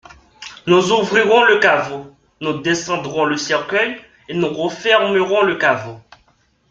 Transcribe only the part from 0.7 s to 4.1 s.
ouvrirons le caveau, nous descendrons le cercueil,